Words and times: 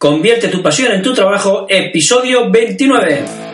Convierte 0.00 0.48
tu 0.48 0.62
pasión 0.62 0.92
en 0.92 1.02
tu 1.02 1.12
trabajo, 1.12 1.66
episodio 1.68 2.50
29. 2.50 3.49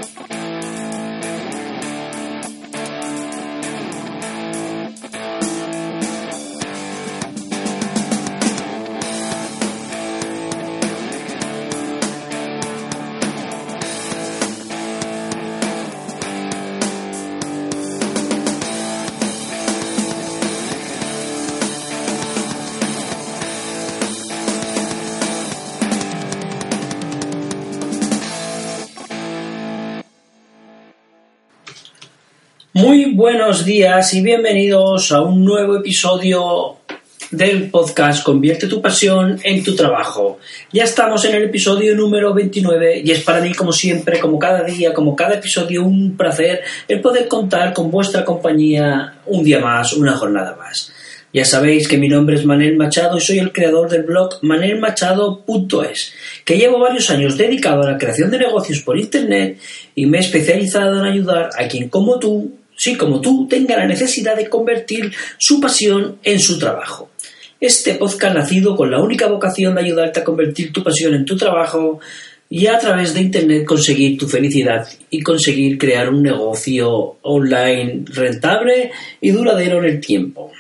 Muy 32.87 33.07
buenos 33.07 33.65
días 33.65 34.15
y 34.15 34.23
bienvenidos 34.23 35.11
a 35.11 35.21
un 35.21 35.45
nuevo 35.45 35.77
episodio 35.77 36.77
del 37.33 37.69
podcast 37.69 38.23
Convierte 38.23 38.69
tu 38.69 38.81
pasión 38.81 39.41
en 39.43 39.65
tu 39.65 39.75
trabajo. 39.75 40.39
Ya 40.73 40.85
estamos 40.85 41.25
en 41.25 41.35
el 41.35 41.43
episodio 41.43 41.97
número 41.97 42.33
29 42.33 43.03
y 43.05 43.11
es 43.11 43.25
para 43.25 43.41
mí 43.41 43.53
como 43.55 43.73
siempre, 43.73 44.21
como 44.21 44.39
cada 44.39 44.63
día, 44.63 44.95
como 44.95 45.17
cada 45.17 45.35
episodio, 45.35 45.83
un 45.83 46.17
placer 46.17 46.61
el 46.87 47.01
poder 47.01 47.27
contar 47.27 47.73
con 47.73 47.91
vuestra 47.91 48.25
compañía 48.25 49.15
un 49.27 49.43
día 49.43 49.59
más, 49.59 49.93
una 49.93 50.17
jornada 50.17 50.55
más. 50.55 50.93
Ya 51.33 51.45
sabéis 51.45 51.89
que 51.89 51.99
mi 51.99 52.09
nombre 52.09 52.37
es 52.37 52.45
Manel 52.45 52.77
Machado 52.77 53.19
y 53.19 53.21
soy 53.21 53.41
el 53.41 53.51
creador 53.53 53.91
del 53.91 54.05
blog 54.05 54.39
manelmachado.es, 54.43 56.15
que 56.45 56.57
llevo 56.57 56.79
varios 56.79 57.11
años 57.11 57.37
dedicado 57.37 57.83
a 57.83 57.91
la 57.91 57.99
creación 57.99 58.31
de 58.31 58.39
negocios 58.39 58.81
por 58.83 58.97
Internet 58.97 59.59
y 59.97 60.07
me 60.07 60.19
he 60.19 60.21
especializado 60.21 61.01
en 61.01 61.05
ayudar 61.05 61.51
a 61.59 61.67
quien 61.67 61.89
como 61.89 62.21
tú, 62.21 62.55
sí 62.77 62.97
como 62.97 63.21
tú, 63.21 63.47
tenga 63.49 63.77
la 63.77 63.87
necesidad 63.87 64.37
de 64.37 64.49
convertir 64.49 65.13
su 65.39 65.61
pasión 65.61 66.19
en 66.23 66.39
su 66.39 66.59
trabajo. 66.59 67.11
Este 67.59 67.95
podcast 67.95 68.37
nacido 68.37 68.77
con 68.77 68.91
la 68.91 69.01
única 69.01 69.27
vocación 69.29 69.75
de 69.75 69.81
ayudarte 69.81 70.21
a 70.21 70.25
convertir 70.25 70.73
tu 70.73 70.85
pasión 70.85 71.15
en 71.15 71.25
tu 71.25 71.37
trabajo 71.37 72.01
y 72.49 72.67
a 72.67 72.79
través 72.79 73.15
de 73.15 73.23
Internet 73.23 73.65
conseguir 73.65 74.19
tu 74.19 74.29
felicidad 74.29 74.87
y 75.11 75.23
conseguir 75.23 75.79
crear 75.79 76.11
un 76.11 76.23
negocio 76.23 77.17
online 77.23 78.05
rentable 78.07 78.93
y 79.21 79.31
duradero 79.31 79.79
en 79.79 79.87
el 79.87 80.01
tiempo. 80.01 80.53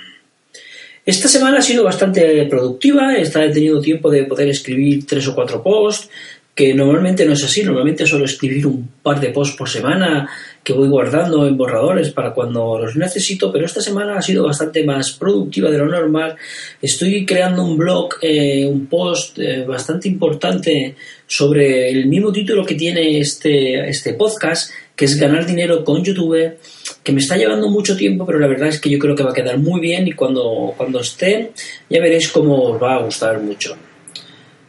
Esta 1.05 1.28
semana 1.28 1.58
ha 1.58 1.62
sido 1.62 1.84
bastante 1.84 2.47
productiva, 2.47 3.14
he 3.17 3.28
tenido 3.51 3.80
tiempo 3.80 4.11
de 4.11 4.25
poder 4.25 4.48
escribir 4.48 5.06
tres 5.06 5.28
o 5.28 5.34
cuatro 5.36 5.62
posts, 5.62 6.11
que 6.53 6.75
normalmente 6.75 7.25
no 7.25 7.34
es 7.34 7.45
así, 7.45 7.62
normalmente 7.62 8.06
suelo 8.06 8.25
escribir 8.25 8.67
un 8.67 8.89
par 9.03 9.20
de 9.20 9.28
posts 9.28 9.56
por 9.56 9.69
semana 9.69 10.28
que 10.67 10.72
voy 10.72 10.89
guardando 10.89 11.47
en 11.47 11.56
borradores 11.56 12.11
para 12.11 12.34
cuando 12.34 12.77
los 12.77 12.97
necesito, 12.97 13.52
pero 13.52 13.64
esta 13.64 13.80
semana 13.80 14.18
ha 14.18 14.20
sido 14.20 14.45
bastante 14.45 14.83
más 14.83 15.13
productiva 15.13 15.70
de 15.70 15.79
lo 15.79 15.86
normal. 15.86 16.35
Estoy 16.83 17.24
creando 17.24 17.63
un 17.63 17.79
blog, 17.79 18.14
eh, 18.20 18.67
un 18.67 18.86
post 18.86 19.39
eh, 19.39 19.64
bastante 19.64 20.08
importante 20.08 20.96
sobre 21.24 21.89
el 21.89 22.08
mismo 22.08 22.33
título 22.33 22.67
que 22.67 22.74
tiene 22.74 23.20
este, 23.20 23.89
este 23.89 24.14
podcast, 24.14 24.73
que 24.96 25.05
es 25.05 25.17
ganar 25.20 25.46
dinero 25.46 25.85
con 25.85 26.02
YouTube, 26.02 26.57
que 27.01 27.12
me 27.12 27.20
está 27.20 27.36
llevando 27.36 27.70
mucho 27.70 27.96
tiempo, 27.96 28.27
pero 28.27 28.41
la 28.41 28.48
verdad 28.48 28.67
es 28.67 28.80
que 28.80 28.91
yo 28.91 28.98
creo 28.98 29.14
que 29.14 29.23
va 29.23 29.30
a 29.30 29.35
quedar 29.35 29.58
muy 29.58 29.80
bien 29.80 30.08
y 30.08 30.14
cuando, 30.14 30.74
cuando 30.77 30.98
esté 30.98 31.52
ya 31.89 32.01
veréis 32.01 32.27
cómo 32.33 32.73
os 32.73 32.83
va 32.83 32.96
a 32.96 33.02
gustar 33.05 33.41
mucho. 33.41 33.77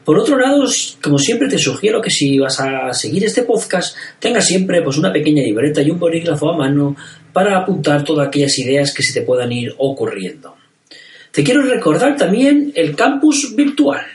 Por 0.08 0.20
otro 0.20 0.38
lado, 0.38 0.64
como 1.04 1.20
siempre 1.20 1.50
te 1.50 1.58
sugiero 1.58 2.02
que 2.02 2.10
si 2.10 2.40
vas 2.40 2.62
a 2.62 2.94
seguir 2.94 3.26
este 3.26 3.44
podcast, 3.44 3.94
tengas 4.20 4.48
siempre 4.48 4.82
pues 4.82 4.98
una 4.98 5.12
pequeña 5.12 5.44
libreta 5.44 5.82
y 5.82 5.92
un 5.92 6.00
bolígrafo 6.00 6.50
a 6.50 6.56
mano 6.56 6.96
para 7.34 7.58
apuntar 7.58 8.06
todas 8.06 8.26
aquellas 8.26 8.58
ideas 8.58 8.94
que 8.94 9.04
se 9.04 9.12
te 9.12 9.26
puedan 9.26 9.52
ir 9.52 9.76
ocurriendo. 9.78 10.56
Te 11.34 11.44
quiero 11.44 11.62
recordar 11.62 12.16
también 12.16 12.72
el 12.76 12.96
campus 12.96 13.54
virtual. 13.54 14.06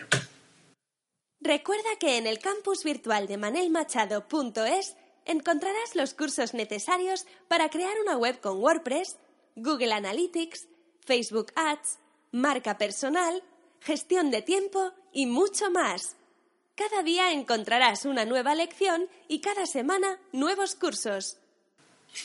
Recuerda 1.43 1.91
que 2.01 2.17
en 2.17 2.27
el 2.27 2.39
campus 2.39 2.85
virtual 2.85 3.27
de 3.27 3.37
manelmachado.es 3.37 4.97
encontrarás 5.27 5.95
los 5.95 6.15
cursos 6.15 6.55
necesarios 6.55 7.27
para 7.49 7.69
crear 7.69 7.93
una 8.03 8.17
web 8.17 8.41
con 8.41 8.57
WordPress, 8.61 9.19
Google 9.57 9.93
Analytics, 9.93 10.69
Facebook 11.05 11.53
Ads, 11.55 11.99
marca 12.31 12.79
personal, 12.79 13.43
gestión 13.83 14.31
de 14.31 14.43
tiempo 14.43 14.93
y 15.13 15.27
mucho 15.27 15.71
más. 15.71 16.17
Cada 16.75 17.03
día 17.03 17.33
encontrarás 17.33 18.05
una 18.07 18.25
nueva 18.25 18.55
lección 18.55 19.09
y 19.29 19.41
cada 19.41 19.67
semana 19.67 20.19
nuevos 20.33 20.75
cursos. 20.75 21.39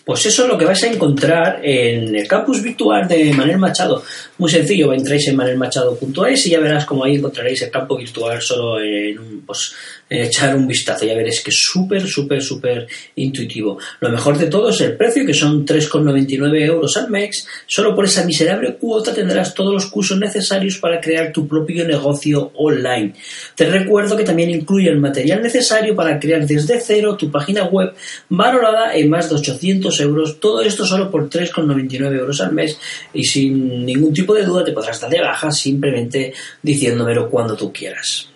Pues 0.03 0.25
eso 0.25 0.43
es 0.43 0.49
lo 0.49 0.57
que 0.57 0.65
vais 0.65 0.81
a 0.83 0.87
encontrar 0.87 1.59
en 1.63 2.15
el 2.15 2.27
campus 2.27 2.61
virtual 2.61 3.07
de 3.07 3.33
Manel 3.33 3.57
Machado. 3.57 4.03
Muy 4.37 4.49
sencillo, 4.49 4.93
entráis 4.93 5.27
en 5.27 5.35
manelmachado.es 5.35 6.45
y 6.45 6.49
ya 6.49 6.59
verás 6.59 6.85
como 6.85 7.03
ahí 7.03 7.15
encontraréis 7.15 7.61
el 7.61 7.71
campo 7.71 7.97
virtual 7.97 8.41
solo 8.41 8.81
en 8.81 9.17
un, 9.17 9.43
pues, 9.45 9.73
echar 10.09 10.55
un 10.55 10.67
vistazo. 10.67 11.05
Ya 11.05 11.15
veréis 11.15 11.41
que 11.41 11.51
es 11.51 11.57
súper, 11.57 12.05
súper, 12.05 12.41
súper 12.41 12.87
intuitivo. 13.15 13.79
Lo 13.99 14.09
mejor 14.09 14.37
de 14.37 14.47
todo 14.47 14.69
es 14.69 14.81
el 14.81 14.95
precio, 14.95 15.25
que 15.25 15.33
son 15.33 15.65
3,99 15.65 16.65
euros 16.65 16.95
al 16.97 17.09
mes. 17.09 17.47
Solo 17.65 17.95
por 17.95 18.05
esa 18.05 18.25
miserable 18.25 18.75
cuota 18.75 19.13
tendrás 19.13 19.53
todos 19.53 19.73
los 19.73 19.87
cursos 19.87 20.17
necesarios 20.17 20.77
para 20.77 20.99
crear 20.99 21.31
tu 21.31 21.47
propio 21.47 21.85
negocio 21.85 22.51
online. 22.55 23.13
Te 23.55 23.69
recuerdo 23.69 24.17
que 24.17 24.23
también 24.23 24.49
incluye 24.49 24.89
el 24.89 24.99
material 24.99 25.41
necesario 25.41 25.95
para 25.95 26.19
crear 26.19 26.45
desde 26.45 26.79
cero 26.79 27.15
tu 27.17 27.31
página 27.31 27.65
web 27.65 27.93
valorada 28.29 28.95
en 28.95 29.09
más 29.09 29.29
de 29.29 29.35
800 29.35 29.76
euros, 29.99 30.39
todo 30.39 30.61
esto 30.61 30.85
solo 30.85 31.09
por 31.09 31.29
3,99 31.29 32.19
euros 32.19 32.41
al 32.41 32.53
mes 32.53 32.77
y 33.13 33.23
sin 33.23 33.85
ningún 33.85 34.13
tipo 34.13 34.33
de 34.33 34.43
duda 34.43 34.63
te 34.63 34.71
podrás 34.71 34.99
dar 35.01 35.09
de 35.09 35.21
baja 35.21 35.51
simplemente 35.51 36.33
diciéndomelo 36.61 37.29
cuando 37.29 37.55
tú 37.55 37.71
quieras. 37.71 38.29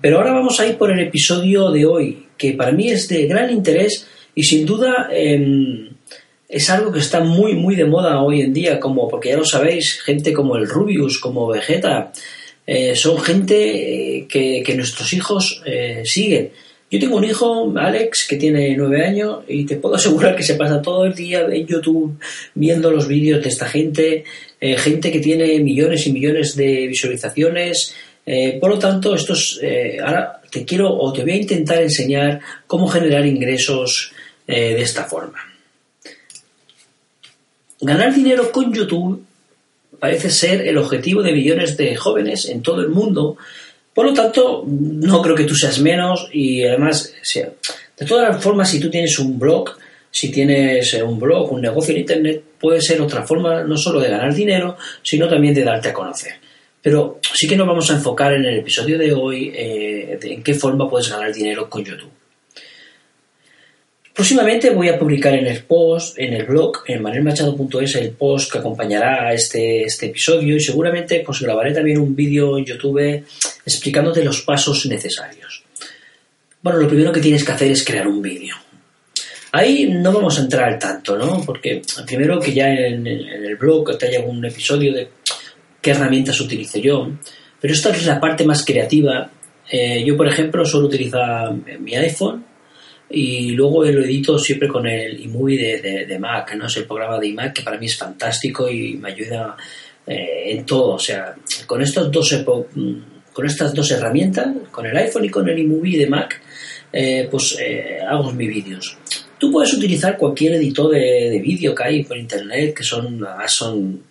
Pero 0.00 0.18
ahora 0.18 0.32
vamos 0.32 0.58
a 0.60 0.66
ir 0.66 0.76
por 0.76 0.90
el 0.90 1.00
episodio 1.00 1.70
de 1.70 1.86
hoy, 1.86 2.26
que 2.36 2.52
para 2.52 2.72
mí 2.72 2.90
es 2.90 3.08
de 3.08 3.26
gran 3.26 3.50
interés 3.50 4.06
y 4.34 4.44
sin 4.44 4.64
duda 4.64 5.08
em, 5.10 5.90
es 6.48 6.70
algo 6.70 6.92
que 6.92 7.00
está 7.00 7.20
muy 7.20 7.54
muy 7.54 7.74
de 7.74 7.84
moda 7.84 8.22
hoy 8.22 8.42
en 8.42 8.52
día, 8.52 8.78
como 8.78 9.08
porque 9.08 9.30
ya 9.30 9.36
lo 9.36 9.44
sabéis, 9.44 10.00
gente 10.00 10.32
como 10.32 10.56
el 10.56 10.68
Rubius, 10.68 11.18
como 11.18 11.48
Vegeta, 11.48 12.12
eh, 12.70 12.94
son 12.94 13.18
gente 13.18 14.18
eh, 14.18 14.26
que, 14.28 14.74
nuestros 14.76 15.12
hijos 15.14 15.62
eh, 15.64 16.02
siguen 16.04 16.50
yo 16.90 16.98
tengo 16.98 17.16
un 17.16 17.24
hijo, 17.24 17.72
Alex, 17.76 18.26
que 18.26 18.36
tiene 18.36 18.74
nueve 18.74 19.04
años 19.04 19.44
y 19.46 19.66
te 19.66 19.76
puedo 19.76 19.94
asegurar 19.96 20.34
que 20.34 20.42
se 20.42 20.54
pasa 20.54 20.80
todo 20.80 21.04
el 21.04 21.14
día 21.14 21.46
en 21.50 21.66
YouTube 21.66 22.18
viendo 22.54 22.90
los 22.90 23.06
vídeos 23.06 23.42
de 23.42 23.48
esta 23.48 23.66
gente, 23.66 24.24
eh, 24.60 24.76
gente 24.76 25.12
que 25.12 25.20
tiene 25.20 25.58
millones 25.60 26.06
y 26.06 26.12
millones 26.12 26.56
de 26.56 26.86
visualizaciones. 26.86 27.94
Eh, 28.24 28.58
por 28.60 28.70
lo 28.70 28.78
tanto, 28.78 29.14
estos, 29.14 29.60
eh, 29.62 29.98
ahora 30.02 30.40
te 30.50 30.64
quiero 30.64 30.90
o 30.90 31.12
te 31.12 31.22
voy 31.22 31.32
a 31.32 31.36
intentar 31.36 31.82
enseñar 31.82 32.40
cómo 32.66 32.88
generar 32.88 33.26
ingresos 33.26 34.12
de 34.46 34.80
esta 34.80 35.04
forma. 35.04 35.38
Ganar 37.82 38.14
dinero 38.14 38.50
con 38.50 38.72
YouTube 38.72 39.22
parece 39.98 40.30
ser 40.30 40.66
el 40.66 40.78
objetivo 40.78 41.22
de 41.22 41.32
millones 41.32 41.76
de 41.76 41.94
jóvenes 41.96 42.48
en 42.48 42.62
todo 42.62 42.80
el 42.80 42.88
mundo 42.88 43.36
por 43.98 44.06
lo 44.06 44.14
tanto, 44.14 44.62
no 44.64 45.20
creo 45.20 45.34
que 45.34 45.42
tú 45.42 45.56
seas 45.56 45.80
menos 45.80 46.28
y 46.32 46.62
además, 46.62 47.12
de 47.34 48.06
todas 48.06 48.28
las 48.28 48.40
formas, 48.40 48.70
si 48.70 48.78
tú 48.78 48.88
tienes 48.88 49.18
un 49.18 49.40
blog, 49.40 49.70
si 50.08 50.30
tienes 50.30 50.94
un 51.02 51.18
blog, 51.18 51.52
un 51.52 51.62
negocio 51.62 51.92
en 51.92 52.02
Internet, 52.02 52.44
puede 52.60 52.80
ser 52.80 53.00
otra 53.00 53.24
forma 53.26 53.64
no 53.64 53.76
solo 53.76 53.98
de 53.98 54.08
ganar 54.08 54.32
dinero, 54.32 54.76
sino 55.02 55.26
también 55.26 55.52
de 55.52 55.64
darte 55.64 55.88
a 55.88 55.92
conocer. 55.92 56.34
Pero 56.80 57.18
sí 57.34 57.48
que 57.48 57.56
nos 57.56 57.66
vamos 57.66 57.90
a 57.90 57.94
enfocar 57.94 58.34
en 58.34 58.44
el 58.44 58.60
episodio 58.60 58.96
de 58.98 59.12
hoy 59.12 59.52
eh, 59.52 60.16
en 60.22 60.44
qué 60.44 60.54
forma 60.54 60.88
puedes 60.88 61.10
ganar 61.10 61.34
dinero 61.34 61.68
con 61.68 61.84
YouTube. 61.84 62.17
Próximamente 64.18 64.70
voy 64.70 64.88
a 64.88 64.98
publicar 64.98 65.32
en 65.34 65.46
el 65.46 65.62
post, 65.62 66.18
en 66.18 66.32
el 66.32 66.44
blog, 66.44 66.82
en 66.88 67.00
manelmachado.es, 67.00 67.94
el 67.94 68.10
post 68.10 68.50
que 68.50 68.58
acompañará 68.58 69.28
a 69.28 69.32
este, 69.32 69.84
este 69.84 70.06
episodio 70.06 70.56
y 70.56 70.60
seguramente 70.60 71.22
pues 71.24 71.40
grabaré 71.40 71.72
también 71.72 72.00
un 72.00 72.16
vídeo 72.16 72.58
en 72.58 72.64
YouTube 72.64 73.24
explicándote 73.64 74.24
los 74.24 74.42
pasos 74.42 74.86
necesarios. 74.86 75.62
Bueno, 76.60 76.80
lo 76.80 76.88
primero 76.88 77.12
que 77.12 77.20
tienes 77.20 77.44
que 77.44 77.52
hacer 77.52 77.70
es 77.70 77.84
crear 77.84 78.08
un 78.08 78.20
vídeo. 78.20 78.56
Ahí 79.52 79.88
no 79.88 80.12
vamos 80.12 80.36
a 80.40 80.42
entrar 80.42 80.80
tanto, 80.80 81.16
¿no? 81.16 81.40
Porque 81.46 81.80
primero 82.04 82.40
que 82.40 82.52
ya 82.52 82.74
en, 82.74 83.06
el 83.06 83.54
blog 83.54 83.96
te 83.96 84.08
haya 84.08 84.22
un 84.22 84.44
episodio 84.44 84.92
de 84.94 85.10
qué 85.80 85.92
herramientas 85.92 86.40
utilizo 86.40 86.80
yo, 86.80 87.08
pero 87.60 87.72
esta 87.72 87.90
es 87.90 88.04
la 88.04 88.18
parte 88.18 88.44
más 88.44 88.64
creativa. 88.64 89.30
Eh, 89.70 90.02
yo, 90.04 90.16
por 90.16 90.26
ejemplo, 90.26 90.64
solo 90.64 90.88
utilizar 90.88 91.52
mi 91.78 91.94
iPhone 91.94 92.57
y 93.10 93.50
luego 93.52 93.84
lo 93.84 94.04
edito 94.04 94.38
siempre 94.38 94.68
con 94.68 94.86
el 94.86 95.20
iMovie 95.20 95.80
de, 96.06 96.18
Mac, 96.18 96.54
¿no? 96.56 96.66
Es 96.66 96.76
el 96.76 96.84
programa 96.84 97.18
de 97.18 97.28
iMac 97.28 97.54
que 97.54 97.62
para 97.62 97.78
mí 97.78 97.86
es 97.86 97.96
fantástico 97.96 98.68
y 98.68 98.94
me 98.94 99.10
ayuda 99.10 99.56
eh, 100.06 100.42
en 100.46 100.66
todo. 100.66 100.94
O 100.94 100.98
sea, 100.98 101.34
con 101.66 101.80
estos 101.80 102.10
dos 102.10 102.44
con 103.32 103.46
estas 103.46 103.72
dos 103.72 103.90
herramientas, 103.92 104.48
con 104.70 104.84
el 104.84 104.96
iPhone 104.96 105.24
y 105.24 105.28
con 105.30 105.48
el 105.48 105.58
iMovie 105.58 105.98
de 105.98 106.06
Mac, 106.06 106.40
eh, 106.92 107.28
pues 107.30 107.56
eh, 107.60 108.00
hago 108.06 108.32
mis 108.32 108.48
vídeos. 108.48 108.98
Tú 109.38 109.52
puedes 109.52 109.72
utilizar 109.72 110.16
cualquier 110.16 110.54
editor 110.54 110.90
de, 110.90 111.30
de 111.30 111.38
vídeo 111.38 111.74
que 111.74 111.84
hay 111.84 112.04
por 112.04 112.16
internet, 112.16 112.74
que 112.74 112.82
son, 112.82 113.24
son 113.46 114.02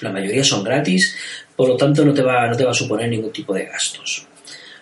la 0.00 0.12
mayoría 0.12 0.42
son 0.42 0.64
gratis, 0.64 1.14
por 1.54 1.68
lo 1.68 1.76
tanto 1.76 2.04
no 2.04 2.14
te 2.14 2.22
va, 2.22 2.48
no 2.48 2.56
te 2.56 2.64
va 2.64 2.70
a 2.70 2.74
suponer 2.74 3.08
ningún 3.08 3.32
tipo 3.32 3.54
de 3.54 3.66
gastos. 3.66 4.26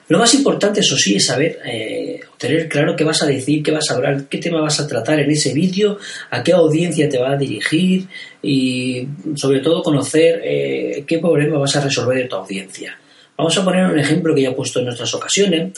Lo 0.09 0.19
más 0.19 0.35
importante, 0.35 0.81
eso 0.81 0.97
sí, 0.97 1.17
es 1.17 1.25
saber, 1.25 1.61
eh, 1.65 2.21
tener 2.37 2.69
claro 2.69 2.95
qué 2.95 3.05
vas 3.05 3.23
a 3.23 3.27
decir, 3.27 3.63
qué 3.63 3.71
vas 3.71 3.91
a 3.91 3.95
hablar, 3.95 4.25
qué 4.29 4.39
tema 4.39 4.61
vas 4.61 4.79
a 4.79 4.87
tratar 4.87 5.19
en 5.21 5.31
ese 5.31 5.55
vídeo, 5.55 5.99
a 6.31 6.43
qué 6.43 6.53
audiencia 6.53 7.09
te 7.09 7.19
va 7.19 7.33
a 7.33 7.37
dirigir 7.37 8.07
y 8.43 9.09
sobre 9.35 9.61
todo 9.61 9.83
conocer 9.83 10.43
eh, 10.45 11.05
qué 11.07 11.19
problema 11.19 11.59
vas 11.59 11.75
a 11.77 11.81
resolver 11.81 12.19
de 12.19 12.25
tu 12.25 12.37
audiencia. 12.37 12.99
Vamos 13.37 13.57
a 13.57 13.65
poner 13.65 13.87
un 13.87 13.99
ejemplo 13.99 14.35
que 14.35 14.43
ya 14.43 14.51
he 14.51 14.55
puesto 14.55 14.81
en 14.81 14.91
otras 14.91 15.13
ocasiones. 15.15 15.73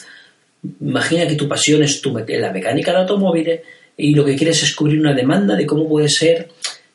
Imagina 0.81 1.26
que 1.29 1.37
tu 1.37 1.49
pasión 1.49 1.82
es 1.84 2.00
tu, 2.00 2.12
la 2.19 2.52
mecánica 2.52 2.90
de 2.90 2.99
automóviles 2.99 3.61
y 3.96 4.12
lo 4.12 4.25
que 4.25 4.37
quieres 4.37 4.61
es 4.62 4.75
cubrir 4.75 5.00
una 5.00 5.14
demanda 5.14 5.55
de 5.55 5.64
cómo 5.64 5.88
puede 5.88 6.08
ser 6.08 6.49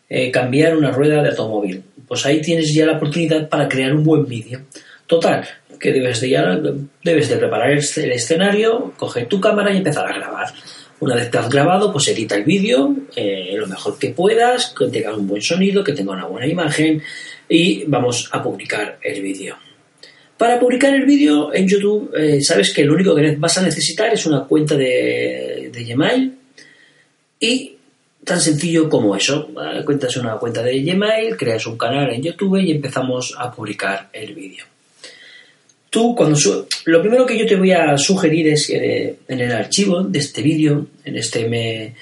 eh, 0.09 0.29
cambiar 0.29 0.75
una 0.75 0.91
rueda 0.91 1.23
de 1.23 1.29
automóvil. 1.29 1.81
Pues 2.05 2.25
ahí 2.25 2.41
tienes 2.41 2.73
ya 2.73 2.85
la 2.85 2.97
oportunidad 2.97 3.47
para 3.47 3.69
crear 3.69 3.95
un 3.95 4.03
buen 4.03 4.25
vídeo. 4.25 4.61
Total, 5.11 5.45
que 5.77 5.91
debes 5.91 6.21
de, 6.21 7.35
preparar 7.35 7.69
el 7.69 8.11
escenario, 8.13 8.93
coger 8.95 9.27
tu 9.27 9.41
cámara 9.41 9.73
y 9.73 9.75
empezar 9.79 10.09
a 10.09 10.15
grabar. 10.15 10.47
Una 11.01 11.15
vez 11.15 11.27
que 11.27 11.37
has 11.37 11.49
grabado, 11.49 11.91
pues 11.91 12.07
edita 12.07 12.35
el 12.35 12.45
vídeo 12.45 12.95
eh, 13.13 13.53
lo 13.57 13.67
mejor 13.67 13.99
que 13.99 14.11
puedas, 14.11 14.73
que 14.73 14.87
tenga 14.87 15.13
un 15.13 15.27
buen 15.27 15.41
sonido, 15.41 15.83
que 15.83 15.91
tenga 15.91 16.13
una 16.13 16.27
buena 16.27 16.47
imagen 16.47 17.03
y 17.49 17.83
vamos 17.87 18.29
a 18.31 18.41
publicar 18.41 18.99
el 19.01 19.21
vídeo. 19.21 19.57
Para 20.37 20.57
publicar 20.57 20.93
el 20.93 21.05
vídeo 21.05 21.53
en 21.53 21.67
YouTube, 21.67 22.15
eh, 22.15 22.41
sabes 22.41 22.73
que 22.73 22.85
lo 22.85 22.93
único 22.93 23.13
que 23.13 23.35
vas 23.35 23.57
a 23.57 23.63
necesitar 23.63 24.13
es 24.13 24.25
una 24.25 24.45
cuenta 24.45 24.77
de, 24.77 25.71
de 25.73 25.83
Gmail 25.83 26.37
y 27.37 27.75
tan 28.23 28.39
sencillo 28.39 28.87
como 28.87 29.13
eso. 29.13 29.49
Cuentas 29.83 30.15
una 30.15 30.37
cuenta 30.37 30.63
de 30.63 30.81
Gmail, 30.81 31.35
creas 31.35 31.67
un 31.67 31.77
canal 31.77 32.13
en 32.13 32.23
YouTube 32.23 32.61
y 32.61 32.71
empezamos 32.71 33.35
a 33.37 33.51
publicar 33.51 34.09
el 34.13 34.33
vídeo. 34.33 34.70
Tú, 35.91 36.15
cuando 36.15 36.39
lo 36.85 37.01
primero 37.01 37.25
que 37.25 37.37
yo 37.37 37.45
te 37.45 37.57
voy 37.57 37.73
a 37.73 37.97
sugerir 37.97 38.47
es 38.47 38.67
que 38.67 39.17
en 39.27 39.39
el 39.41 39.51
archivo 39.51 40.01
de 40.03 40.19
este 40.19 40.41
vídeo, 40.41 40.87
en 41.03 41.17
este 41.17 41.49
me 41.49 41.95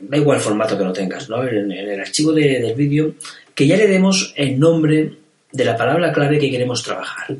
da 0.00 0.16
igual 0.16 0.40
formato 0.40 0.76
que 0.76 0.82
lo 0.82 0.92
tengas, 0.92 1.30
¿no? 1.30 1.46
En, 1.46 1.70
el 1.70 2.00
archivo 2.00 2.32
del 2.32 2.74
vídeo, 2.74 3.14
que 3.54 3.68
ya 3.68 3.76
le 3.76 3.86
demos 3.86 4.34
el 4.36 4.58
nombre 4.58 5.12
de 5.52 5.64
la 5.64 5.76
palabra 5.76 6.12
clave 6.12 6.40
que 6.40 6.50
queremos 6.50 6.82
trabajar. 6.82 7.36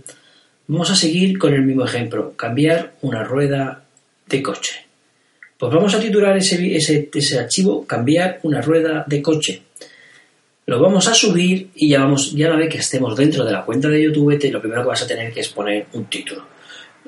Vamos 0.69 0.93
a 0.93 0.95
seguir 0.95 1.37
con 1.39 1.53
el 1.53 1.63
mismo 1.63 1.85
ejemplo, 1.85 2.35
cambiar 2.37 2.93
una 3.01 3.25
rueda 3.25 3.83
de 4.29 4.43
coche. 4.43 4.87
Pues 5.59 5.75
vamos 5.75 5.93
a 5.93 5.99
titular 5.99 6.37
ese, 6.37 6.77
ese, 6.77 7.11
ese 7.13 7.41
archivo, 7.41 7.85
cambiar 7.85 8.39
una 8.45 8.63
rueda 8.63 9.05
de 9.09 9.21
coche 9.21 9.63
lo 10.67 10.81
vamos 10.81 11.09
a 11.09 11.15
subir 11.15 11.71
y 11.75 11.89
ya 11.89 12.01
vamos, 12.01 12.33
ya 12.33 12.49
una 12.49 12.57
vez 12.57 12.69
que 12.69 12.79
estemos 12.79 13.17
dentro 13.17 13.45
de 13.45 13.53
la 13.53 13.65
cuenta 13.65 13.89
de 13.89 14.03
YouTube, 14.03 14.39
lo 14.51 14.61
primero 14.61 14.83
que 14.83 14.89
vas 14.89 15.03
a 15.03 15.07
tener 15.07 15.33
que 15.33 15.41
es 15.41 15.49
poner 15.49 15.87
un 15.93 16.05
título. 16.07 16.47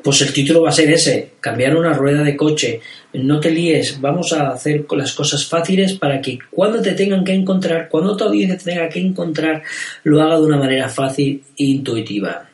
Pues 0.02 0.20
el 0.22 0.32
título 0.32 0.62
va 0.62 0.70
a 0.70 0.72
ser 0.72 0.90
ese, 0.90 1.30
cambiar 1.40 1.76
una 1.76 1.94
rueda 1.94 2.22
de 2.22 2.36
coche, 2.36 2.80
no 3.12 3.38
te 3.38 3.50
líes, 3.50 4.00
vamos 4.00 4.32
a 4.32 4.50
hacer 4.50 4.84
las 4.90 5.12
cosas 5.12 5.46
fáciles 5.46 5.94
para 5.94 6.20
que 6.20 6.38
cuando 6.50 6.82
te 6.82 6.92
tengan 6.92 7.24
que 7.24 7.32
encontrar, 7.32 7.88
cuando 7.88 8.16
tu 8.16 8.24
audiencia 8.24 8.58
te 8.58 8.64
tenga 8.64 8.88
que 8.88 8.98
encontrar, 8.98 9.62
lo 10.02 10.20
haga 10.20 10.36
de 10.36 10.46
una 10.46 10.58
manera 10.58 10.88
fácil 10.88 11.42
e 11.56 11.64
intuitiva. 11.64 12.50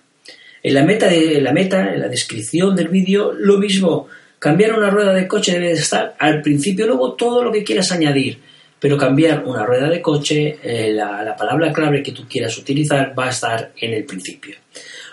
En 0.63 0.75
la 0.75 0.85
meta, 0.85 1.09
de, 1.09 1.41
la 1.41 1.53
meta, 1.53 1.95
en 1.95 2.01
la 2.01 2.09
descripción 2.09 2.77
del 2.77 2.89
vídeo, 2.89 3.33
lo 3.33 3.57
mismo, 3.57 4.09
cambiar 4.39 4.75
una 4.75 4.91
rueda 4.91 5.15
de 5.15 5.27
coche 5.27 5.53
debe 5.53 5.73
estar 5.73 6.15
al 6.19 6.43
principio, 6.43 6.87
luego 6.87 7.15
todo 7.15 7.43
lo 7.43 7.51
que 7.51 7.65
quieras 7.65 7.91
añadir 7.91 8.39
pero 8.81 8.97
cambiar 8.97 9.45
una 9.45 9.65
rueda 9.65 9.89
de 9.89 10.01
coche, 10.01 10.59
eh, 10.63 10.91
la, 10.93 11.37
palabra 11.37 11.71
clave 11.73 12.03
que 12.03 12.13
tú 12.13 12.27
quieras 12.27 12.57
utilizar 12.57 13.15
va 13.17 13.27
a 13.27 13.31
estar 13.31 13.73
en 13.77 13.93
el 13.93 14.05
principio. 14.05 14.57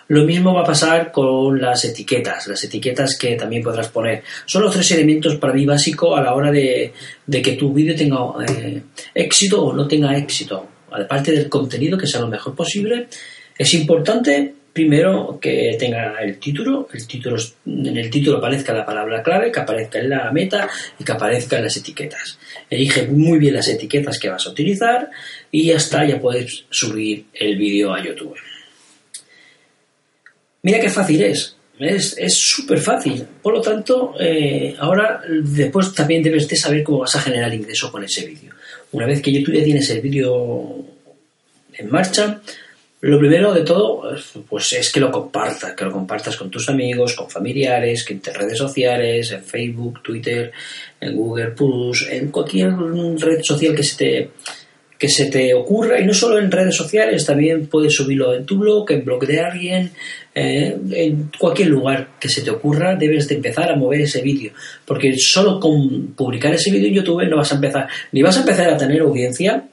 Lo 0.08 0.24
mismo 0.24 0.54
va 0.54 0.62
a 0.62 0.66
pasar 0.66 1.12
con 1.12 1.60
las 1.60 1.84
etiquetas, 1.84 2.48
las 2.48 2.64
etiquetas 2.64 3.18
que 3.18 3.36
también 3.36 3.62
podrás 3.62 3.90
poner. 3.90 4.24
Son 4.46 4.62
los 4.62 4.74
tres 4.74 4.90
elementos 4.92 5.36
para 5.36 5.54
mí 5.54 5.66
básicos 5.66 6.18
a 6.18 6.22
la 6.22 6.34
hora 6.34 6.50
de, 6.50 6.94
que 7.30 7.54
tu 7.54 7.74
vídeo 7.74 7.94
tenga 7.94 8.20
eh, 8.48 8.82
éxito 9.14 9.66
o 9.66 9.74
no 9.74 9.86
tenga 9.86 10.18
éxito. 10.18 10.66
Aparte 10.90 11.34
del 11.34 11.50
contenido, 11.50 11.98
que 11.98 12.08
sea 12.08 12.22
lo 12.22 12.28
mejor 12.28 12.56
posible, 12.56 13.08
es 13.58 13.74
importante 13.74 14.54
Primero, 14.78 15.40
que 15.42 15.76
tenga 15.80 16.22
el 16.22 16.38
título, 16.38 16.88
el 16.94 17.08
título, 17.08 17.36
en 17.66 17.98
el 17.98 18.12
título 18.12 18.38
aparezca 18.38 18.74
la 18.74 18.86
palabra 18.86 19.24
clave, 19.24 19.52
que 19.52 19.60
aparezca 19.60 19.98
en 19.98 20.12
la 20.12 20.32
meta 20.32 20.70
y 21.00 21.04
que 21.04 21.12
aparezca 21.14 21.58
en 21.58 21.64
las 21.64 21.78
etiquetas. 21.78 22.38
Elige 22.70 23.08
muy 23.08 23.40
bien 23.40 23.56
las 23.56 23.68
etiquetas 23.70 24.20
que 24.20 24.30
vas 24.30 24.46
a 24.46 24.52
utilizar 24.52 25.10
y 25.50 25.66
ya 25.66 25.78
está, 25.78 26.06
ya 26.06 26.20
puedes 26.20 26.66
subir 26.70 27.26
el 27.34 27.58
vídeo 27.58 27.92
a 27.92 28.04
YouTube. 28.04 28.36
Mira 30.62 30.80
qué 30.80 30.92
fácil 30.92 31.24
es, 31.24 31.56
es 31.80 32.36
súper 32.36 32.78
fácil. 32.78 33.26
Por 33.42 33.56
lo 33.56 33.62
tanto, 33.62 34.14
eh, 34.20 34.76
ahora 34.78 35.24
después 35.28 35.92
también 35.96 36.22
debes 36.22 36.48
de 36.48 36.56
saber 36.56 36.84
cómo 36.84 37.00
vas 37.00 37.16
a 37.16 37.22
generar 37.22 37.52
ingreso 37.52 37.92
con 37.92 38.04
ese 38.04 38.28
vídeo. 38.28 38.54
Una 38.92 39.08
vez 39.08 39.24
que 39.24 39.42
tú 39.42 39.52
ya 39.52 39.64
tienes 39.64 39.90
el 39.90 40.02
vídeo 40.02 40.86
en 41.74 41.90
marcha, 41.90 42.42
lo 43.02 43.20
primero 43.20 43.54
de 43.54 43.62
todo, 43.62 44.16
pues 44.50 44.74
es 44.74 44.92
que 44.92 45.00
lo 45.00 45.12
compartas, 45.12 45.74
que 45.74 45.86
lo 45.86 45.92
compartas 45.92 46.36
con 46.36 46.50
tus 46.50 46.68
amigos, 46.70 47.14
con 47.14 47.30
familiares, 47.30 48.04
que 48.04 48.14
en 48.14 48.22
redes 48.24 48.58
sociales, 48.58 49.32
en 49.32 49.44
Facebook, 49.44 50.02
Twitter, 50.02 50.52
en 51.00 51.16
Google 51.16 51.52
Plus, 51.52 52.08
en 52.10 52.32
cualquier 52.32 52.72
red 52.72 53.44
social 53.44 53.76
que 53.76 53.84
se 53.84 53.98
te 53.98 54.30
que 54.98 55.10
se 55.10 55.26
te 55.30 55.54
ocurra, 55.54 56.00
y 56.00 56.06
no 56.06 56.14
solo 56.14 56.40
en 56.40 56.52
redes 56.52 56.76
sociales, 56.76 57.24
también 57.24 57.68
puedes 57.68 57.94
subirlo 57.94 58.34
en 58.34 58.46
tu 58.46 58.58
blog, 58.58 58.92
en 58.92 59.06
blog 59.06 59.28
de 59.28 59.40
alguien, 59.40 59.92
eh, 60.34 60.76
en 60.92 61.30
cualquier 61.38 61.68
lugar 61.68 62.10
que 62.20 62.30
se 62.30 62.42
te 62.42 62.50
ocurra, 62.50 62.96
debes 62.96 63.28
de 63.28 63.36
empezar 63.36 63.72
a 63.72 63.76
mover 63.76 64.02
ese 64.02 64.22
vídeo, 64.22 64.54
porque 64.86 65.16
solo 65.18 65.60
con 65.60 66.14
publicar 66.16 66.54
ese 66.56 66.72
vídeo 66.72 66.88
en 66.88 66.96
YouTube 66.96 67.30
no 67.30 67.38
vas 67.38 67.52
a 67.52 67.56
empezar, 67.56 67.88
ni 68.12 68.24
vas 68.24 68.38
a 68.38 68.40
empezar 68.40 68.70
a 68.70 68.78
tener 68.78 69.02
audiencia, 69.02 69.68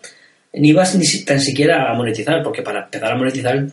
ni 0.54 0.73
vas 0.73 0.94
ni 0.94 1.06
tan 1.25 1.40
siquiera 1.40 1.90
a 1.90 1.94
monetizar, 1.94 2.42
porque 2.42 2.62
para 2.62 2.84
empezar 2.84 3.12
a 3.12 3.16
monetizar, 3.16 3.66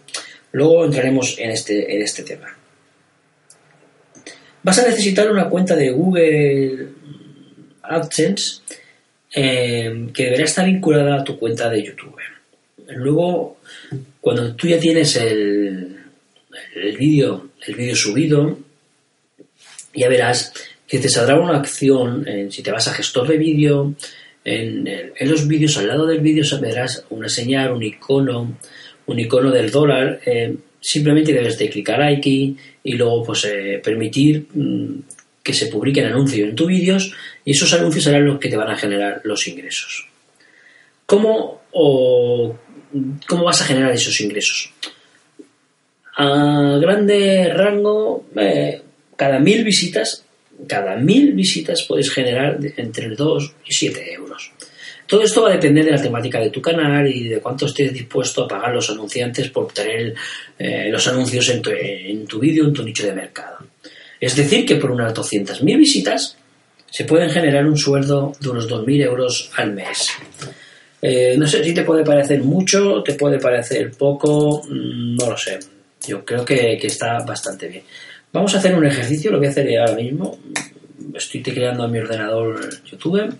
luego 0.52 0.86
entraremos 0.86 1.38
en 1.40 1.52
este, 1.52 1.96
en 1.96 2.02
este 2.02 2.24
tema. 2.24 2.56
Vas 4.64 4.80
a 4.80 4.88
necesitar 4.88 5.32
una 5.32 5.50
cuenta 5.50 5.76
de 5.76 5.92
Google 5.92 6.88
AdSense 7.82 8.62
eh, 9.34 10.10
que 10.14 10.26
deberá 10.26 10.44
estar 10.44 10.66
vinculada 10.66 11.22
a 11.22 11.24
tu 11.24 11.38
cuenta 11.38 11.70
de 11.70 11.84
YouTube. 11.84 12.18
Luego, 12.90 13.58
cuando 14.20 14.56
tú 14.56 14.68
ya 14.68 14.80
tienes 14.80 15.16
el, 15.16 15.98
el 16.76 16.98
vídeo 16.98 17.52
el 17.66 17.76
vídeo 17.76 17.96
subido, 17.96 18.58
ya 19.94 20.10
verás 20.10 20.54
que 20.88 21.00
te 21.00 21.10
saldrá 21.10 21.40
una 21.40 21.58
acción, 21.58 22.26
si 22.50 22.62
te 22.62 22.72
vas 22.72 22.88
a 22.88 22.94
gestor 22.94 23.28
de 23.28 23.38
vídeo, 23.38 23.96
en, 24.44 24.86
los 25.22 25.48
vídeos, 25.48 25.78
al 25.78 25.88
lado 25.88 26.06
del 26.06 26.20
vídeo, 26.20 26.44
verás 26.60 27.06
una 27.10 27.30
señal, 27.30 27.72
un 27.72 27.84
icono, 27.84 28.58
un 29.06 29.20
icono 29.20 29.52
del 29.52 29.72
dólar. 29.72 30.20
Eh, 30.26 30.56
simplemente 30.80 31.34
debes 31.34 31.58
de 31.58 31.70
clicar 31.70 32.02
aquí 32.02 32.58
y 32.84 32.94
luego 32.94 33.24
pues 33.24 33.46
eh, 33.46 33.80
permitir 33.84 34.48
mm, 34.54 35.00
que 35.44 35.54
se 35.54 35.68
publiquen 35.68 36.06
anuncios 36.06 36.50
en 36.50 36.56
tus 36.56 36.68
vídeos 36.68 37.14
y 37.46 37.52
esos 37.52 37.72
anuncios 37.74 38.04
serán 38.04 38.26
los 38.26 38.40
que 38.40 38.50
te 38.50 38.58
van 38.58 38.70
a 38.70 38.78
generar 38.78 39.22
los 39.24 39.48
ingresos. 39.48 40.08
¿Cómo, 41.06 41.62
o, 41.72 42.56
¿cómo 43.28 43.44
vas 43.44 43.62
a 43.62 43.66
generar 43.66 43.92
esos 43.92 44.20
ingresos? 44.22 44.74
A 46.18 46.78
grande 46.82 47.52
rango, 47.54 48.26
eh, 48.36 48.82
cada 49.16 49.40
mil 49.40 49.64
visitas 49.64 50.26
cada 50.68 50.96
mil 50.96 51.34
visitas 51.34 51.84
puedes 51.84 52.12
generar 52.12 52.58
entre 52.78 53.10
2 53.10 53.54
y 53.66 53.74
7 53.74 54.14
euros. 54.14 54.52
Todo 55.08 55.24
esto 55.24 55.42
va 55.42 55.50
a 55.50 55.54
depender 55.54 55.84
de 55.86 55.92
la 55.92 56.02
temática 56.02 56.40
de 56.40 56.50
tu 56.50 56.62
canal 56.62 57.06
y 57.06 57.28
de 57.28 57.40
cuánto 57.40 57.66
estés 57.66 57.92
dispuesto 57.92 58.46
a 58.46 58.48
pagar 58.48 58.74
los 58.74 58.90
anunciantes 58.90 59.50
por 59.50 59.66
obtener 59.66 60.16
eh, 60.58 60.90
los 60.90 61.06
anuncios 61.08 61.50
en 61.50 61.62
tu, 61.62 61.72
en 61.72 62.26
tu 62.26 62.40
vídeo, 62.40 62.66
en 62.66 62.74
tu 62.74 62.84
nicho 62.84 63.06
de 63.06 63.14
mercado. 63.14 63.58
Es 64.20 64.36
decir, 64.36 64.66
que 64.66 64.76
por 64.76 64.92
unas 64.92 65.14
200.000 65.14 65.78
visitas 65.78 66.38
se 66.90 67.06
pueden 67.06 67.30
generar 67.30 67.66
un 67.66 67.78
sueldo 67.78 68.34
de 68.40 68.50
unos 68.50 68.70
2.000 68.70 69.04
euros 69.04 69.52
al 69.58 69.74
mes. 69.74 70.10
Eh, 71.02 71.36
no 71.38 71.48
sé 71.48 71.64
si 71.64 71.74
te 71.74 71.84
puede 71.84 72.04
parecer 72.04 72.44
mucho, 72.44 73.02
te 73.02 73.16
puede 73.16 73.40
parecer 73.40 73.92
poco, 73.92 74.62
mm, 74.64 75.16
no 75.16 75.30
lo 75.32 75.38
sé. 75.38 75.58
Yo 76.08 76.24
creo 76.24 76.46
que, 76.46 76.74
está 76.74 77.24
bastante 77.26 77.68
bien. 77.68 77.84
Vamos 78.34 78.56
a 78.56 78.60
hacer 78.60 78.76
un 78.76 78.86
ejercicio, 78.86 79.30
lo 79.30 79.40
voy 79.40 79.48
a 79.48 79.50
hacer 79.50 79.78
ahora 79.78 79.96
mismo. 79.96 80.40
Estoy 81.14 81.44
creando 81.44 81.86
en 81.86 81.92
mi 81.92 82.00
ordenador 82.00 82.82
YouTube. 82.86 83.36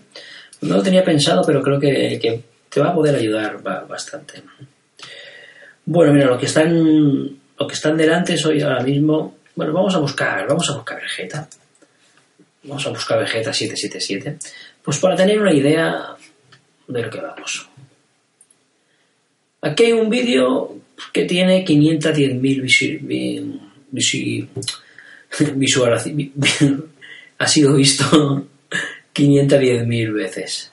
No 0.60 0.76
lo 0.76 0.82
tenía 0.82 1.02
pensado, 1.02 1.42
pero 1.46 1.62
creo 1.62 1.80
que, 1.80 2.42
te 2.68 2.80
va 2.80 2.88
a 2.88 2.94
poder 2.94 3.16
ayudar 3.16 3.62
bastante. 3.62 4.42
Bueno, 5.86 6.12
mira, 6.12 6.26
lo 6.26 6.38
que 6.38 6.46
están, 6.46 7.38
lo 7.58 7.66
que 7.66 7.74
están 7.74 7.96
delante 7.96 8.36
soy 8.36 8.60
ahora 8.60 8.82
mismo. 8.82 9.36
Bueno, 9.54 9.72
vamos 9.72 9.94
a 9.94 9.98
buscar, 9.98 10.46
vamos 10.46 10.68
a 10.70 10.74
buscar 10.74 11.00
Vegeta. 11.00 11.48
Vamos 12.64 12.86
a 12.86 12.90
buscar 12.90 13.18
Vegeta 13.18 13.52
777. 13.52 14.38
Pues 14.82 14.98
para 14.98 15.16
tener 15.16 15.40
una 15.40 15.54
idea 15.54 16.16
de 16.86 17.02
lo 17.02 17.10
que 17.10 17.20
vamos. 17.20 17.68
Aquí 19.62 19.84
hay 19.84 19.92
un 19.92 20.10
vídeo 20.10 20.76
que 21.12 21.24
tiene 21.24 21.64
510.000 21.64 23.61
visualizaciones. 25.54 26.30
ha 27.38 27.46
sido 27.46 27.74
visto 27.74 28.04
510.000 29.14 30.12
veces. 30.12 30.72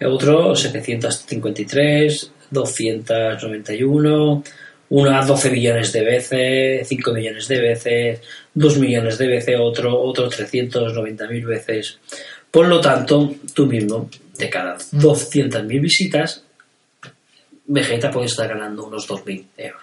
Otro 0.00 0.54
753, 0.54 2.30
291, 2.50 4.44
una 4.90 5.24
12 5.24 5.50
millones 5.50 5.92
de 5.92 6.04
veces, 6.04 6.88
5 6.88 7.12
millones 7.12 7.48
de 7.48 7.60
veces, 7.60 8.20
2 8.54 8.78
millones 8.78 9.18
de 9.18 9.26
veces, 9.28 9.56
otro, 9.58 10.00
otro 10.00 10.28
390.000 10.28 11.46
veces. 11.46 11.98
Por 12.50 12.68
lo 12.68 12.80
tanto, 12.80 13.34
tú 13.54 13.66
mismo, 13.66 14.10
de 14.38 14.50
cada 14.50 14.76
200.000 14.76 15.80
visitas, 15.80 16.44
Vegeta 17.66 18.10
puede 18.10 18.26
estar 18.26 18.48
ganando 18.48 18.84
unos 18.86 19.08
2.000 19.08 19.46
euros. 19.56 19.82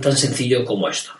Tan 0.00 0.16
sencillo 0.16 0.64
como 0.64 0.88
esto. 0.88 1.12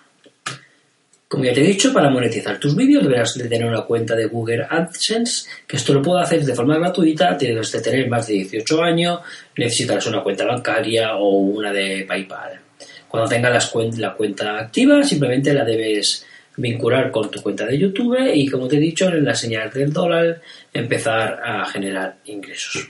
Como 1.28 1.44
ya 1.44 1.52
te 1.52 1.60
he 1.60 1.66
dicho, 1.66 1.92
para 1.92 2.08
monetizar 2.08 2.58
tus 2.60 2.76
vídeos 2.76 3.02
deberás 3.02 3.34
de 3.34 3.48
tener 3.48 3.66
una 3.66 3.82
cuenta 3.82 4.14
de 4.14 4.26
Google 4.26 4.64
AdSense, 4.70 5.48
que 5.66 5.76
esto 5.76 5.92
lo 5.92 6.00
puedo 6.00 6.18
hacer 6.18 6.44
de 6.44 6.54
forma 6.54 6.78
gratuita, 6.78 7.34
debes 7.34 7.72
de 7.72 7.80
tener 7.80 8.08
más 8.08 8.28
de 8.28 8.34
18 8.34 8.82
años, 8.82 9.20
necesitarás 9.56 10.06
una 10.06 10.22
cuenta 10.22 10.44
bancaria 10.44 11.16
o 11.16 11.38
una 11.38 11.72
de 11.72 12.04
PayPal. 12.06 12.60
Cuando 13.08 13.28
tengas 13.28 13.74
la 13.98 14.14
cuenta 14.14 14.58
activa, 14.58 15.02
simplemente 15.02 15.52
la 15.52 15.64
debes 15.64 16.24
vincular 16.56 17.10
con 17.10 17.30
tu 17.30 17.42
cuenta 17.42 17.66
de 17.66 17.78
YouTube 17.78 18.18
y, 18.32 18.48
como 18.48 18.68
te 18.68 18.76
he 18.76 18.80
dicho, 18.80 19.08
en 19.08 19.24
la 19.24 19.34
señal 19.34 19.70
del 19.70 19.92
dólar 19.92 20.40
empezar 20.72 21.40
a 21.44 21.64
generar 21.66 22.18
ingresos. 22.26 22.88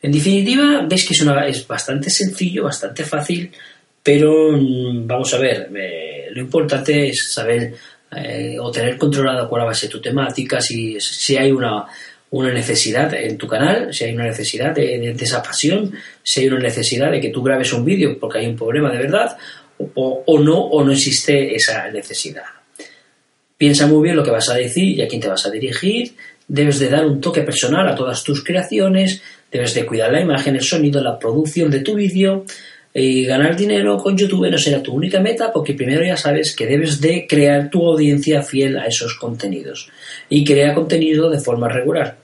En 0.00 0.12
definitiva, 0.12 0.86
veis 0.88 1.06
que 1.06 1.14
es, 1.14 1.26
es 1.48 1.66
bastante 1.66 2.10
sencillo, 2.10 2.64
bastante 2.64 3.04
fácil, 3.04 3.50
pero 4.08 4.52
mm, 4.52 5.06
vamos 5.06 5.34
a 5.34 5.38
ver, 5.38 5.70
eh, 5.76 6.28
lo 6.32 6.40
importante 6.40 7.10
es 7.10 7.30
saber 7.30 7.74
eh, 8.16 8.56
o 8.58 8.70
tener 8.70 8.96
controlada 8.96 9.46
cuál 9.46 9.66
va 9.66 9.72
a 9.72 9.74
ser 9.74 9.90
tu 9.90 10.00
temática, 10.00 10.62
si, 10.62 10.98
si 10.98 11.36
hay 11.36 11.52
una, 11.52 11.84
una 12.30 12.50
necesidad 12.50 13.12
en 13.12 13.36
tu 13.36 13.46
canal, 13.46 13.92
si 13.92 14.04
hay 14.04 14.14
una 14.14 14.24
necesidad 14.24 14.74
de, 14.74 15.10
esa 15.10 15.42
pasión, 15.42 15.92
si 16.22 16.40
hay 16.40 16.46
una 16.46 16.58
necesidad 16.58 17.10
de 17.10 17.20
que 17.20 17.28
tú 17.28 17.42
grabes 17.42 17.70
un 17.74 17.84
vídeo 17.84 18.18
porque 18.18 18.38
hay 18.38 18.46
un 18.46 18.56
problema 18.56 18.90
de 18.90 18.96
verdad, 18.96 19.36
o, 19.76 20.22
o, 20.24 20.38
no, 20.38 20.56
o 20.58 20.82
no 20.82 20.90
existe 20.90 21.54
esa 21.54 21.90
necesidad. 21.90 22.44
Piensa 23.58 23.86
muy 23.86 24.04
bien 24.04 24.16
lo 24.16 24.24
que 24.24 24.30
vas 24.30 24.48
a 24.48 24.54
decir 24.54 24.88
y 24.96 25.02
a 25.02 25.06
quién 25.06 25.20
te 25.20 25.28
vas 25.28 25.44
a 25.44 25.50
dirigir. 25.50 26.14
Debes 26.46 26.78
de 26.78 26.88
dar 26.88 27.04
un 27.04 27.20
toque 27.20 27.42
personal 27.42 27.86
a 27.86 27.94
todas 27.94 28.24
tus 28.24 28.42
creaciones. 28.42 29.20
Debes 29.52 29.74
de 29.74 29.84
cuidar 29.84 30.10
la 30.10 30.22
imagen, 30.22 30.56
el 30.56 30.62
sonido, 30.62 31.02
la 31.02 31.18
producción 31.18 31.70
de 31.70 31.80
tu 31.80 31.94
vídeo. 31.94 32.46
Y 32.98 33.24
ganar 33.24 33.56
dinero 33.56 33.96
con 33.96 34.16
YouTube 34.16 34.50
no 34.50 34.58
será 34.58 34.82
tu 34.82 34.92
única 34.92 35.20
meta 35.20 35.52
porque 35.52 35.74
primero 35.74 36.04
ya 36.04 36.16
sabes 36.16 36.56
que 36.56 36.66
debes 36.66 37.00
de 37.00 37.26
crear 37.28 37.70
tu 37.70 37.86
audiencia 37.86 38.42
fiel 38.42 38.76
a 38.76 38.86
esos 38.86 39.14
contenidos. 39.14 39.88
Y 40.28 40.44
crea 40.44 40.74
contenido 40.74 41.30
de 41.30 41.38
forma 41.38 41.68
regular. 41.68 42.18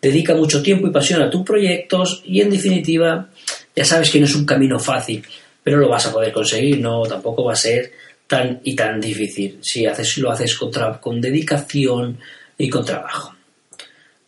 Dedica 0.00 0.36
mucho 0.36 0.62
tiempo 0.62 0.86
y 0.86 0.92
pasión 0.92 1.20
a 1.20 1.28
tus 1.28 1.42
proyectos 1.42 2.22
y 2.24 2.40
en 2.40 2.50
definitiva 2.50 3.28
ya 3.74 3.84
sabes 3.84 4.10
que 4.10 4.20
no 4.20 4.26
es 4.26 4.34
un 4.36 4.46
camino 4.46 4.78
fácil, 4.78 5.24
pero 5.64 5.78
lo 5.78 5.88
vas 5.88 6.06
a 6.06 6.12
poder 6.12 6.32
conseguir, 6.32 6.80
no 6.80 7.02
tampoco 7.02 7.44
va 7.44 7.54
a 7.54 7.56
ser 7.56 7.90
tan 8.28 8.60
y 8.62 8.76
tan 8.76 9.00
difícil 9.00 9.58
si 9.60 9.84
haces, 9.86 10.16
lo 10.18 10.30
haces 10.30 10.54
con, 10.54 10.70
con 11.00 11.20
dedicación 11.20 12.18
y 12.56 12.68
con 12.68 12.84
trabajo. 12.84 13.34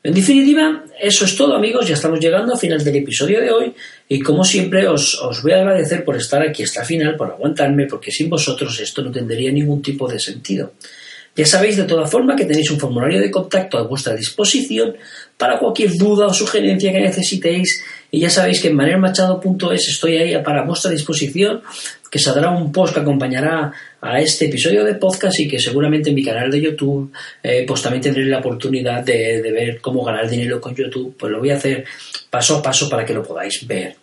En 0.05 0.15
definitiva, 0.15 0.85
eso 1.01 1.25
es 1.25 1.37
todo 1.37 1.55
amigos, 1.55 1.87
ya 1.87 1.95
estamos 1.95 2.19
llegando 2.19 2.55
al 2.55 2.59
final 2.59 2.83
del 2.83 2.97
episodio 2.97 3.41
de 3.41 3.53
hoy 3.53 3.73
y 4.09 4.21
como 4.21 4.43
siempre 4.43 4.89
os, 4.89 5.21
os, 5.23 5.43
voy 5.43 5.53
a 5.53 5.59
agradecer 5.59 6.05
por 6.05 6.17
estar 6.17 6.43
aquí 6.43 6.65
hasta 6.65 6.81
el 6.81 6.87
final, 6.87 7.17
por 7.17 7.31
aguantarme, 7.31 7.87
porque 7.87 8.11
sin 8.11 8.29
vosotros 8.29 8.81
esto 8.81 9.01
no 9.03 9.13
tendría 9.13 9.53
ningún 9.53 9.81
tipo 9.81 10.09
de 10.09 10.19
sentido. 10.19 10.73
Ya 11.35 11.47
sabéis 11.47 11.77
de 11.77 11.85
toda 11.85 12.07
forma 12.07 12.37
que 12.37 12.45
tenéis 12.45 12.71
un 12.71 12.79
formulario 12.79 13.21
de 13.21 13.31
contacto 13.31 13.79
a 13.79 13.83
vuestra 13.83 14.15
disposición 14.15 14.97
para 15.39 15.59
cualquier 15.59 15.97
duda 15.97 16.27
o 16.27 16.35
sugerencia 16.35 16.93
que 16.93 17.01
necesitéis 17.01 17.83
y 18.11 18.21
ya 18.21 18.29
sabéis 18.29 18.61
que 18.61 18.69
en 18.69 18.77
manermachado.es 18.77 19.89
estoy 19.89 20.17
ahí 20.17 20.43
para 20.43 20.65
vuestra 20.65 20.91
disposición, 20.91 21.63
que 22.11 22.19
saldrá 22.19 22.51
un 22.51 22.71
post 22.71 22.93
que 22.93 23.01
acompañará 23.01 23.73
a 24.03 24.21
este 24.21 24.47
episodio 24.47 24.85
de 24.85 24.97
podcast 24.97 25.39
y 25.41 25.49
que 25.49 25.61
seguramente 25.61 26.11
en 26.11 26.17
mi 26.17 26.25
canal 26.25 26.51
de 26.51 26.61
YouTube 26.61 27.13
eh, 27.43 27.65
pues 27.67 27.81
también 27.83 28.03
tendré 28.03 28.25
la 28.25 28.41
oportunidad 28.41 29.05
de, 29.05 29.41
de 29.41 29.53
ver 29.53 29.81
cómo 29.81 30.05
ganar 30.05 30.29
dinero 30.29 30.61
con 30.61 30.75
YouTube, 30.75 31.17
pues 31.17 31.31
lo 31.31 31.39
voy 31.39 31.51
a 31.51 31.57
hacer 31.57 31.85
paso 32.29 32.57
a 32.57 32.63
paso 32.63 32.89
para 32.89 33.05
que 33.05 33.15
lo 33.15 33.23
podáis 33.23 33.67
ver. 33.67 33.95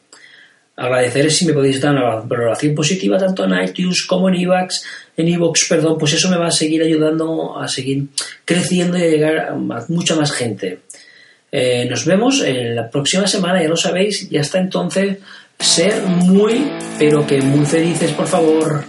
Agradecer 0.78 1.30
si 1.30 1.46
me 1.46 1.52
podéis 1.52 1.82
dar 1.82 1.92
una 1.92 2.22
valoración 2.22 2.74
positiva 2.74 3.18
tanto 3.18 3.44
en 3.44 3.62
iTunes 3.62 4.06
como 4.08 4.30
en 4.30 4.36
iVoox, 4.36 4.82
en 5.18 5.28
iVoox, 5.28 5.68
perdón, 5.68 5.98
pues 6.00 6.14
eso 6.14 6.30
me 6.30 6.38
va 6.38 6.48
a 6.48 6.52
seguir 6.52 6.82
ayudando 6.82 7.60
a 7.60 7.68
seguir 7.68 8.08
creciendo 8.46 8.98
y 8.98 9.02
a 9.02 9.08
llegar 9.08 9.38
a 9.40 9.56
mucha 9.90 10.16
más 10.16 10.32
gente. 10.32 10.80
Eh, 11.52 11.86
nos 11.90 12.06
vemos 12.06 12.42
en 12.42 12.78
la 12.78 12.90
próxima 12.90 13.28
semana, 13.28 13.62
ya 13.62 13.68
lo 13.68 13.76
sabéis, 13.76 14.32
y 14.32 14.38
hasta 14.38 14.60
entonces, 14.60 15.18
ser 15.60 16.02
muy, 16.04 16.72
pero 16.98 17.28
que 17.28 17.42
muy 17.42 17.66
felices, 17.66 18.12
por 18.12 18.28
favor. 18.28 18.86